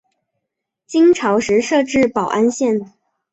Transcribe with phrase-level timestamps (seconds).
[0.87, 2.91] 金朝时设置保安县。